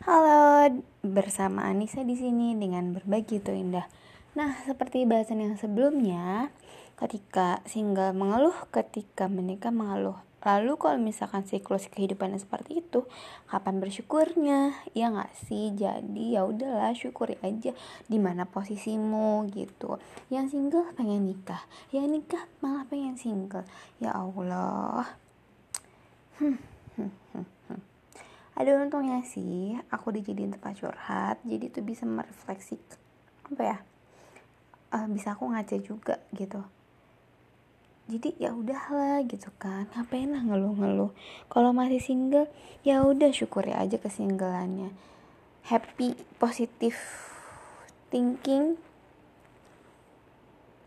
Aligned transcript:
Halo, 0.00 0.80
bersama 1.04 1.68
Anissa 1.68 2.00
di 2.08 2.16
sini 2.16 2.56
dengan 2.56 2.96
berbagi 2.96 3.36
itu 3.36 3.52
indah. 3.52 3.84
Nah, 4.32 4.56
seperti 4.64 5.04
bahasan 5.04 5.44
yang 5.44 5.60
sebelumnya, 5.60 6.48
ketika 6.96 7.60
single 7.68 8.16
mengeluh, 8.16 8.56
ketika 8.72 9.28
menikah 9.28 9.68
mengeluh. 9.68 10.16
Lalu 10.40 10.80
kalau 10.80 10.96
misalkan 10.96 11.44
siklus 11.44 11.92
kehidupannya 11.92 12.40
seperti 12.40 12.80
itu, 12.80 13.04
kapan 13.44 13.76
bersyukurnya? 13.76 14.72
Ya 14.96 15.12
nggak 15.12 15.36
sih? 15.44 15.76
Jadi 15.76 16.32
ya 16.32 16.48
udahlah, 16.48 16.96
syukuri 16.96 17.36
aja 17.44 17.76
di 18.08 18.16
mana 18.16 18.48
posisimu 18.48 19.52
gitu. 19.52 20.00
Yang 20.32 20.56
single 20.56 20.96
pengen 20.96 21.28
nikah, 21.28 21.60
yang 21.92 22.08
nikah 22.08 22.48
malah 22.64 22.88
pengen 22.88 23.20
single. 23.20 23.68
Ya 24.00 24.16
Allah. 24.16 25.12
Hmm 26.40 26.69
ada 28.60 28.76
untungnya 28.76 29.24
sih 29.24 29.80
aku 29.88 30.12
dijadiin 30.12 30.52
tempat 30.52 30.76
curhat 30.76 31.40
jadi 31.48 31.72
tuh 31.72 31.80
bisa 31.80 32.04
merefleksi 32.04 32.76
apa 33.48 33.62
ya 33.64 33.78
uh, 34.92 35.06
bisa 35.08 35.34
aku 35.34 35.48
ngaca 35.48 35.76
juga 35.80 36.20
gitu. 36.36 36.60
Jadi 38.10 38.34
ya 38.42 38.50
udahlah 38.50 39.22
gitu 39.22 39.54
kan 39.62 39.86
ngapain 39.94 40.34
lah 40.34 40.42
ngeluh-ngeluh. 40.42 41.14
Kalau 41.46 41.70
masih 41.70 42.02
single 42.02 42.50
ya 42.82 43.06
udah 43.06 43.30
syukuri 43.30 43.70
aja 43.70 43.96
kesinggalannya 44.02 44.90
happy 45.68 46.16
positive 46.40 46.96
thinking 48.08 48.80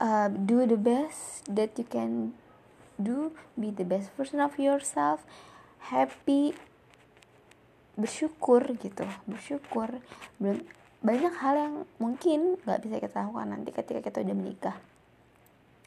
uh, 0.00 0.28
do 0.28 0.66
the 0.66 0.76
best 0.76 1.46
that 1.48 1.72
you 1.78 1.86
can 1.88 2.34
do 2.98 3.32
be 3.54 3.70
the 3.70 3.84
best 3.84 4.10
version 4.16 4.40
of 4.40 4.58
yourself. 4.58 5.24
Happy 5.92 6.52
bersyukur 7.96 8.62
gitu 8.76 9.08
bersyukur. 9.24 10.00
Belum 10.36 10.60
banyak 11.00 11.34
hal 11.40 11.54
yang 11.56 11.74
mungkin 11.96 12.60
nggak 12.64 12.80
bisa 12.84 12.96
kita 13.00 13.24
lakukan 13.24 13.48
nanti 13.52 13.70
ketika 13.72 14.00
kita 14.04 14.18
udah 14.22 14.36
menikah. 14.36 14.76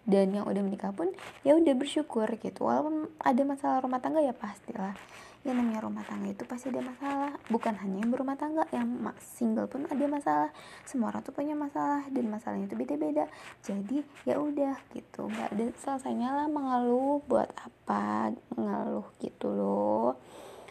Dan 0.00 0.32
yang 0.32 0.48
udah 0.48 0.64
menikah 0.64 0.90
pun 0.96 1.12
ya 1.44 1.54
udah 1.54 1.76
bersyukur 1.76 2.26
gitu. 2.40 2.66
Walaupun 2.66 3.12
ada 3.20 3.42
masalah 3.44 3.84
rumah 3.84 4.00
tangga 4.00 4.24
ya 4.24 4.32
pastilah. 4.32 4.96
Yang 5.40 5.56
namanya 5.56 5.80
rumah 5.80 6.04
tangga 6.04 6.28
itu 6.32 6.44
pasti 6.44 6.68
ada 6.72 6.84
masalah. 6.84 7.32
Bukan 7.48 7.72
hanya 7.80 8.04
yang 8.04 8.10
berumah 8.12 8.36
tangga 8.36 8.64
yang 8.72 8.88
single 9.20 9.68
pun 9.68 9.88
ada 9.88 10.04
masalah. 10.08 10.50
Semua 10.88 11.12
orang 11.12 11.24
tuh 11.24 11.32
punya 11.36 11.52
masalah 11.56 12.04
dan 12.12 12.24
masalahnya 12.28 12.68
itu 12.68 12.76
beda-beda. 12.76 13.24
Jadi 13.60 14.04
ya 14.24 14.40
udah 14.40 14.76
gitu. 14.92 15.28
Nggak 15.28 15.48
ada 15.52 15.66
selesainya 15.80 16.28
lah 16.32 16.46
mengeluh 16.48 17.24
buat 17.28 17.48
apa 17.56 18.32
mengeluh 18.56 19.08
gitu 19.20 19.52
loh. 19.52 20.16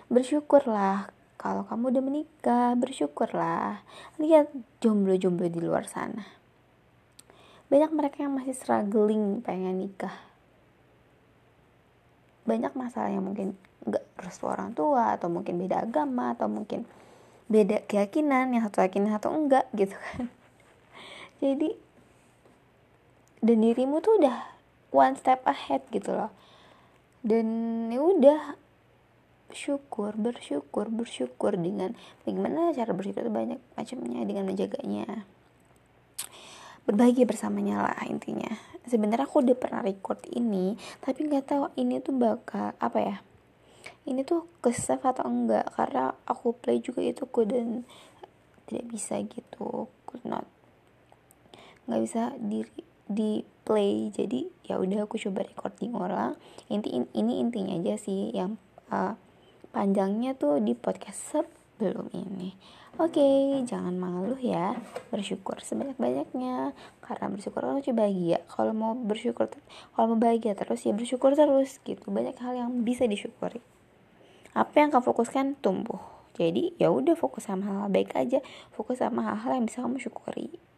Bersyukurlah 0.10 1.19
kalau 1.40 1.64
kamu 1.64 1.96
udah 1.96 2.04
menikah, 2.04 2.76
bersyukurlah. 2.76 3.80
Lihat 4.20 4.52
jomblo-jomblo 4.84 5.48
di 5.48 5.64
luar 5.64 5.88
sana. 5.88 6.28
Banyak 7.72 7.96
mereka 7.96 8.28
yang 8.28 8.36
masih 8.36 8.52
struggling 8.52 9.40
pengen 9.40 9.80
nikah. 9.80 10.20
Banyak 12.44 12.76
masalah 12.76 13.08
yang 13.08 13.24
mungkin 13.24 13.56
gak 13.88 14.04
restu 14.20 14.52
orang 14.52 14.76
tua, 14.76 15.16
atau 15.16 15.32
mungkin 15.32 15.56
beda 15.56 15.88
agama, 15.88 16.36
atau 16.36 16.52
mungkin 16.52 16.84
beda 17.48 17.88
keyakinan, 17.88 18.52
yang 18.52 18.68
satu 18.68 18.84
yakin, 18.84 19.08
satu 19.08 19.32
enggak 19.32 19.64
gitu 19.80 19.96
kan. 19.96 20.28
Jadi, 21.40 21.72
dan 23.40 23.64
dirimu 23.64 24.04
tuh 24.04 24.20
udah 24.20 24.44
one 24.92 25.16
step 25.16 25.40
ahead 25.48 25.88
gitu 25.88 26.12
loh. 26.12 26.36
Dan 27.24 27.48
ya 27.96 28.04
udah 28.04 28.59
bersyukur 29.50 30.14
bersyukur 30.14 30.88
bersyukur 30.94 31.58
dengan 31.58 31.98
bagaimana 32.22 32.70
cara 32.78 32.94
bersyukur 32.94 33.26
itu 33.26 33.34
banyak 33.34 33.60
macamnya 33.74 34.22
dengan 34.24 34.46
menjaganya. 34.46 35.26
Berbagi 36.86 37.26
bersamanya 37.26 37.86
lah 37.86 38.06
intinya. 38.06 38.50
Sebenarnya 38.86 39.26
aku 39.26 39.42
udah 39.42 39.58
pernah 39.58 39.82
record 39.82 40.22
ini 40.30 40.78
tapi 41.02 41.26
nggak 41.26 41.46
tahu 41.50 41.66
ini 41.82 41.98
tuh 42.00 42.14
bakal 42.14 42.78
apa 42.78 43.00
ya 43.02 43.18
ini 44.06 44.26
tuh 44.26 44.50
ke 44.62 44.74
atau 44.74 45.26
enggak 45.26 45.70
karena 45.74 46.14
aku 46.26 46.58
play 46.58 46.82
juga 46.82 47.06
itu 47.06 47.30
aku 47.30 47.46
dan 47.46 47.86
tidak 48.70 48.86
bisa 48.90 49.18
gitu 49.26 49.90
could 50.06 50.24
not. 50.26 50.46
Nggak 51.90 52.02
bisa 52.06 52.22
di 52.38 52.66
di 53.10 53.42
play 53.66 54.14
jadi 54.14 54.46
ya 54.66 54.78
udah 54.78 55.10
aku 55.10 55.18
coba 55.18 55.42
recording 55.46 55.98
orang 55.98 56.38
inti 56.70 56.94
ini 57.18 57.42
intinya 57.42 57.74
aja 57.74 57.98
sih 57.98 58.30
yang 58.30 58.62
uh, 58.94 59.18
panjangnya 59.70 60.34
tuh 60.36 60.58
di 60.62 60.74
podcast 60.74 61.36
sebelum 61.36 62.10
ini. 62.12 62.54
Oke, 63.00 63.24
okay, 63.24 63.64
jangan 63.64 63.96
mengeluh 63.96 64.42
ya. 64.42 64.76
Bersyukur 65.08 65.64
sebanyak-banyaknya. 65.64 66.76
Karena 67.00 67.26
bersyukur 67.32 67.64
kalau 67.64 67.80
bahagia. 67.80 68.44
Kalau 68.52 68.76
mau 68.76 68.92
bersyukur, 68.92 69.48
kalau 69.96 70.06
mau 70.12 70.20
bahagia 70.20 70.52
terus 70.58 70.84
ya 70.84 70.92
bersyukur 70.92 71.32
terus 71.40 71.80
gitu. 71.88 72.12
Banyak 72.12 72.36
hal 72.44 72.60
yang 72.60 72.84
bisa 72.84 73.08
disyukuri. 73.08 73.64
Apa 74.52 74.84
yang 74.84 74.92
kamu 74.92 75.06
fokuskan 75.16 75.56
tumbuh. 75.64 76.04
Jadi 76.36 76.76
ya 76.76 76.92
udah 76.92 77.16
fokus 77.16 77.48
sama 77.48 77.72
hal, 77.72 77.78
hal 77.88 77.90
baik 77.92 78.12
aja. 78.20 78.44
Fokus 78.76 79.00
sama 79.00 79.24
hal-hal 79.24 79.60
yang 79.60 79.66
bisa 79.72 79.80
kamu 79.80 80.04
syukuri. 80.04 80.69